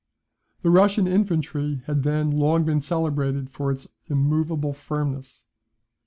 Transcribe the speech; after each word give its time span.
The 0.63 0.71
Russian 0.71 1.07
infantry 1.07 1.83
had 1.85 2.01
then 2.01 2.31
long 2.31 2.65
been 2.65 2.81
celebrated 2.81 3.51
for 3.51 3.71
its 3.71 3.87
immoveable 4.09 4.73
firmness. 4.73 5.45